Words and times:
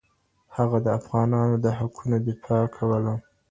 هغه 0.57 0.77
د 0.85 0.87
افغانانو 0.99 1.55
د 1.65 1.67
حقونو 1.77 2.15
دفاع 2.27 2.63
کوله. 2.75 3.13